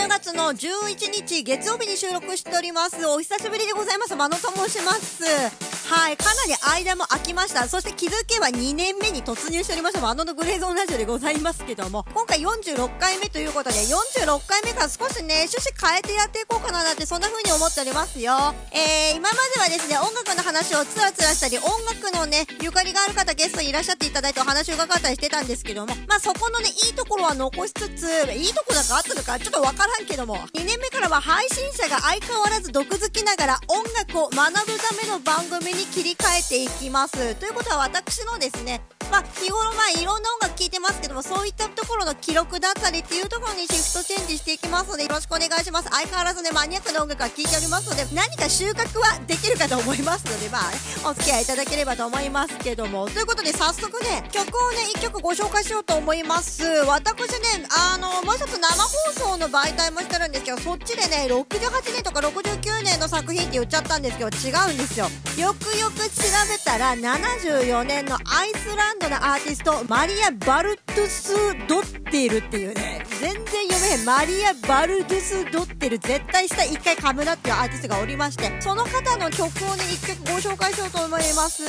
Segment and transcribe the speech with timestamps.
[0.00, 3.06] 10月の11日月曜日に収録しております。
[3.06, 4.16] お久しぶりでございます。
[4.16, 5.69] まのと申します。
[5.90, 7.68] はい、かなり間も空きました。
[7.68, 10.00] そして気づけば2年目に突入しておりました。
[10.00, 18.54] まののグレーゾーンラジオでございますけども、今回46回目ということで、46回目から少しね、趣旨変えてやっていこうかななんて、そんな風に思っておりますよ。
[18.72, 37.34] えー、今まではですね、音楽の話をつらつらしたり、音楽のね、ゆかりがある方ゲストにいらっしゃっていただいてお話を伺ったりしてたんですけども、まあそこのね、いいところは残しつつ、いいところなんかあったのか、ちょっとわからんけども、2年目からは配信者が相変わらず毒好きながら音楽を学ぶための番組に切り替えていきます。
[37.36, 45.88] ということは私のですね、まあ日頃まあいろんな音楽聴いてますけども、そういったところの記録だったりっていうところにシフトチェンジしていきますので、よろしくお願いします。
[45.90, 53.08] 相変わらずね、マニアックな音楽は聴いておりますので、何か収穫はできるかと思いますので、まあ、お付き合いいただければと思いますけども。
[53.08, 56.64] ということで、早速ね、曲をね、1曲ご紹介しようと思います。
[56.64, 65.06] 私ね、あの、もう一つ生放送の媒体もしてるんですけど、そっちでね、68年とか69年の作品って言っちゃったんですけど、違うんですよ。
[65.38, 71.34] よくよく調べたら、74年のアイスランドのアーティスト、マリア・バルトゥス・
[71.66, 81.64] ドッテルっていうね、全然読めへん、マリア・バルトゥス・ドッテル、絶対下一回噛むなっていうアーティストがおりまして、その方の曲をね、一曲ご紹介しようと思います。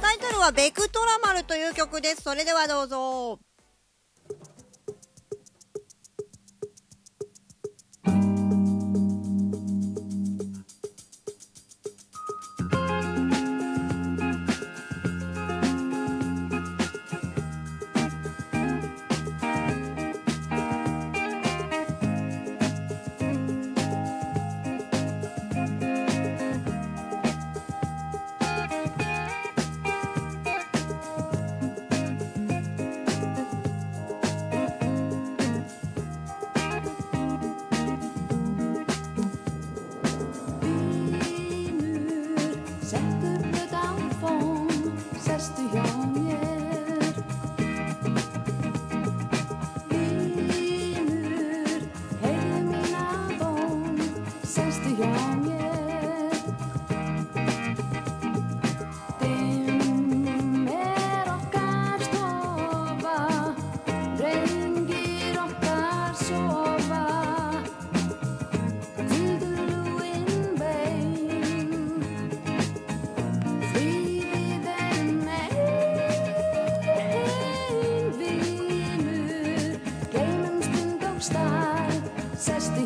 [0.00, 2.22] タイトルはベクトラマルという曲です。
[2.22, 3.49] それではどうぞ。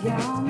[0.01, 0.44] the young.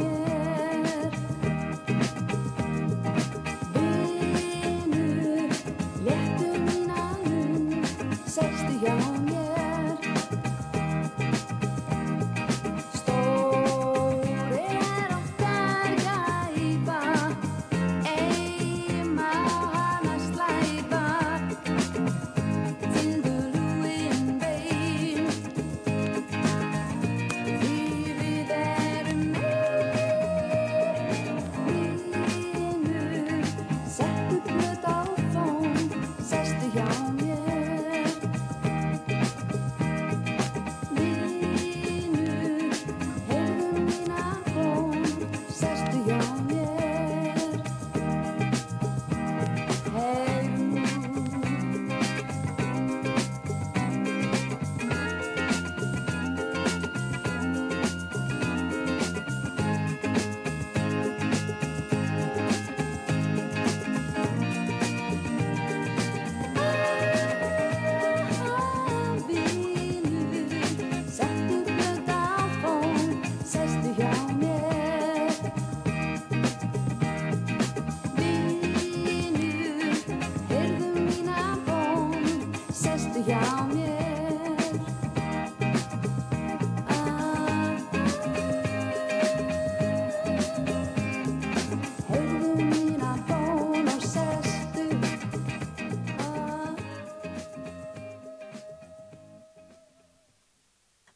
[36.74, 37.03] Yeah.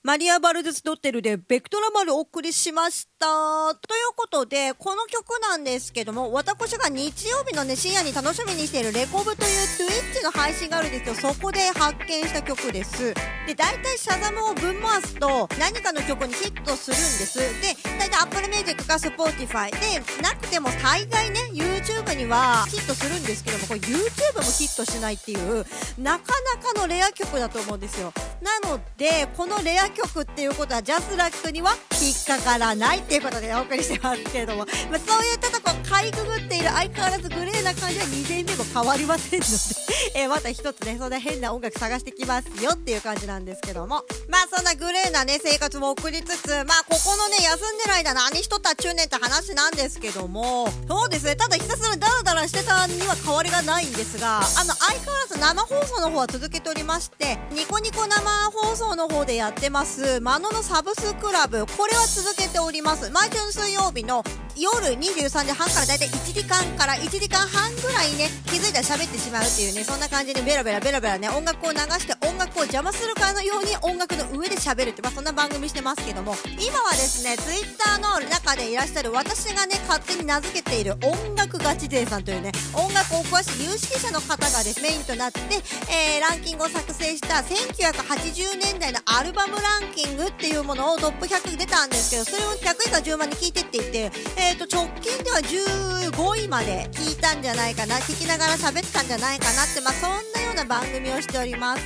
[0.08, 3.26] マリア・バルデス・ドッテルでベクトラマルをお送りしました。
[3.74, 11.14] ということで、この曲なんですけども、私が日曜日のね、深夜に楽しみにしているレコブという Twitch の配信があるんですよ。
[11.34, 13.12] そこで発見した曲です。
[13.46, 17.38] で、大体シャザムをぶん回すと、何かの曲にヒットするんです。
[17.60, 25.66] で、大体 Apple Music か Spotify で、なくても大概ね、YouTube にはヒットするんですけども、これ YouTube もヒットしないっていう、
[25.98, 28.14] なかなかのレア曲だと思うんですよ。
[28.40, 39.77] なので、このレア曲っていうことは、ジャスラックには引っかからないっていうことでお送りしてますけれども、まあ、そういったとこかいくぐっている相変わらずグレーな感じは2年目も変わりませんので、
[40.14, 63.10] えまた一つね、そんな変な音楽探してきますよっていう感じなんですけども、まあそんなグレーなね、生活も送りつつ、まあここのね、休んでる間何しとったっちゅうねんって話なんですけども、そうですね、ただひたすらダラダラしてたには変わりがないんですが、あの、相変わらず生放送の方は続けておりまして、ニコニコ生放送の方でやってます、マノのサブスクラブ、これは続けております。
[63.10, 64.22] 毎週水曜日の
[64.58, 85.40] 夜23時半からだいたい1時間から1時間半ぐらいね、気づいたら喋ってしまうっていうね、そんな感じでベラベラベラベラね、音楽を流して音楽を邪魔するかのように音楽の上で喋るって、まあそんな番組してますけども、今はですね、ツイッターの中でいらっしゃる私がね、勝手に名付けている音楽ガチ勢さんというね、音楽お詳しい有識者の方がです、メインとなって、
[85.86, 93.98] えー、ランキングを作成した1980年代のアルバムランキングっていうものをトップ100出たんですけど、それを100位か10万に聞いてって言って、
[94.36, 101.82] えーと、直近では15位まで聞いたんじゃないかな、聞きながら喋ってたんじゃないかなって、まあそんなな番組をしております。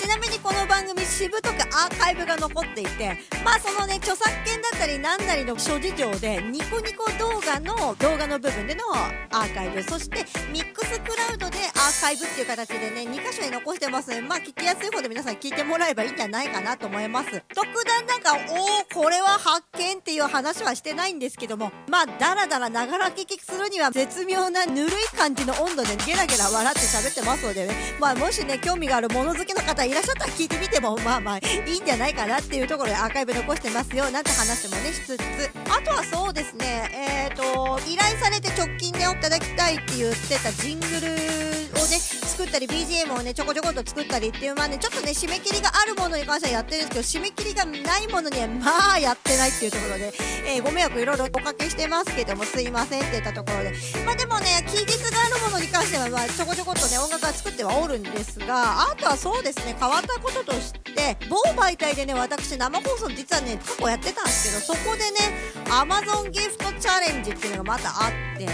[0.00, 8.82] ちなみにこの番組、しぶとくアーカイブが残っていて、まあそのね、著作権だったり何なりの諸事情で、ニコニコ動画の動画の部分での
[9.30, 17.42] アーカイブ、そしてミックスクラウドでアーカイブっていう形でね、2箇所に残してます、まあ聞きやすい方で皆さん聞いてもらえばいいんじゃないかなと思います。
[17.54, 35.20] 特段なんか、おー、これは発見っていう話はしてないんですけども、まあダラダラながら聞きするには絶妙なぬるい感じの温度でゲラゲラ笑って喋ってますのでね、まあもしね、興味があるもの好きの方いらっしゃったら聞いてみても、まあまあいいんじゃないかなっていうところでアーカイブ残してますよ、なんて話もね、しつつ、
[35.68, 50.12] あとはそうですね、えーと、依頼されて直近でいただきたいって言ってたジングルをね、作ったり BGM をね、ちょこちょこと作ったりっていう、まあね、ちょっとね、締め切りがあるものに関してはやってるんですけど、締め切りがないものには、まあやってないっていうところで、
[50.46, 53.74] えーご迷惑いろいろおかけしてますけども、すいませんって言ったところで、
[54.06, 65.18] まあでもね、期日があるものに関しては、まあちょこちょこっとね、音楽は作ってはおるんですが、あとはそうですね、変わったこととしてて、某媒体でね、私生放送実はね、過去やってたんですけど、そこでね、
[65.66, 68.46] Amazon ギフトチャレンジっていうのがまたあって、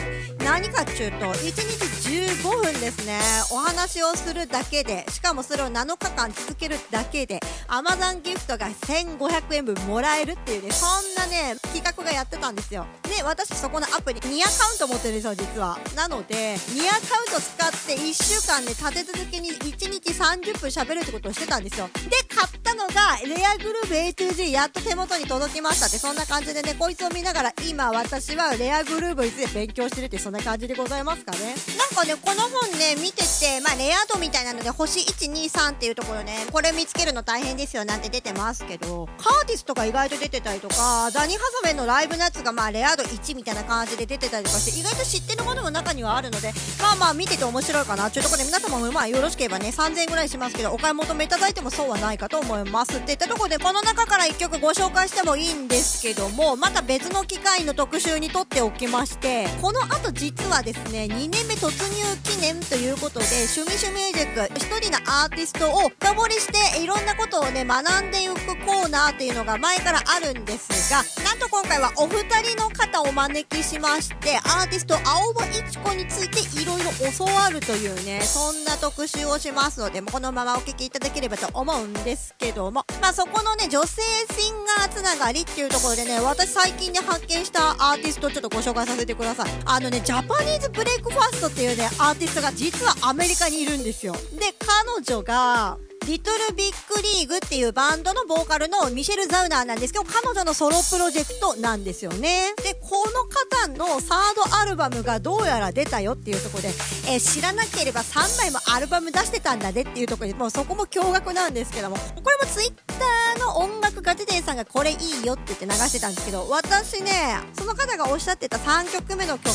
[0.45, 3.19] 何かっていうと、1日15分ですね、
[3.53, 12.87] お話をするだけで、しかもそれを7日間続けるだけで、Amazon ギフトが1500円分もらえるっていうね、そんなね、企画がやってたんですよ。
[13.03, 15.79] で、私そこのアプリ2アカウント持ってるんですよ、実は。
[15.95, 21.89] なので、2アカウント使って1週間で立て続けに1日30分喋るってことをしてたんですよ。
[22.09, 31.55] で、買ったのが、レアグループ A to G やっと手元に届きましたって、そんな感じでね、こいつを見ながら、今私はレアグループについて勉強してるって、そんな感じでございますかね。
[31.77, 52.99] なんかね、この本ね、見てて、まあ、レア度みたいなので、星1、2、3っていうところね、これ見つけるの大変ですよなんて出てますけど、カーティスとか意外と出てたりとか、ダニハサウェイのライブのやつが、まあ、レア度1みたいな感じで出てたりとかして、意外と知ってるものも中にはあるので、まあまあ見てて面白いかなっていうところで、皆様もまあよろしければね、3000円ぐらいしますけど、お買い求めいただいてもそうはないかと思います。
[52.99, 63.27] っていったところで、この中から1曲ご紹介してもいいんですけども、また別の機会の特集にとっておきまして、この後実はですね、2年目突入記念ということで、
[63.57, 84.03] 趣味趣ミュージック、一人のアーティストを深掘りして、いろんなことをね、学んでいくコーナーっていうのが前からあるんですが、なんと今回はお二人の方をお招きしまして、アーティスト青葉市子についていろいろ教わるというね、そんな特集をしますので、もうこのままお聞きいただければと思うんですけども、まあそこのね、女性
[84.39, 89.51] シンガーつながりっていうところでね、私最近ね、発見したアーティストちょっとご紹介させてください。
[89.65, 94.13] あのね、 Japanese Breakfast っていうね、アーティストが実はアメリカにいるんですよ。
[94.13, 102.55] で、彼女が、リトルビッグリーグっていうバンドのボーカルのミシェル・ザウナーなんですけど、彼女のソロプロジェクトなんですよね。
[102.65, 106.69] で、この方のサードアルバムがどうやら出たよっていうところで、
[107.11, 119.49] えー知らなければ3枚もアルバム出してたんだねっていうところで、もうそこも驚愕なんですけども、これもツイッターの音楽ガチデーさんがこれいいよって言って流してたんですけど、私ね、その方がおっしゃってた3曲目の曲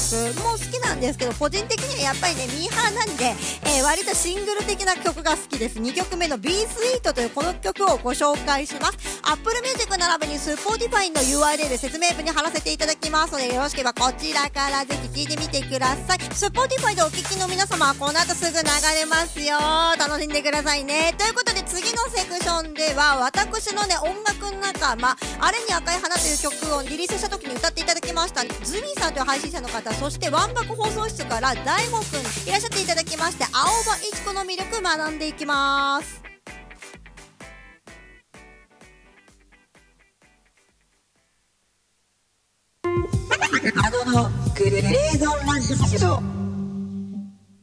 [0.43, 3.33] も好きなんですけど、個人的にはやっぱりね、ミーハーなんで、
[3.65, 5.79] えー割とシングル的な曲が好きです。
[5.79, 8.97] 2曲目の Be Sweet というこの曲をご紹介します。
[9.23, 16.17] Apple Music 並びに Spotify の URL 説明文に貼らせていただきますので、よろしければこちらからぜひ聴いてみてください。
[16.17, 18.65] Spotify でお聞きの皆様はこの後すぐ流
[18.99, 19.57] れますよ。
[19.97, 21.15] 楽しんでくださいね。
[21.17, 36.32] ということで次のセクションでは、私のね、音楽仲間、あれに赤い花という曲をリリースした時に歌っていただきました、ズミさんという配信者の方、そしてワンバク放送室から大悟くんいらっしゃっていただきまして、青葉一子の魅力学んでいきます。
[45.13, 46.42] あののグレーゾンラジオ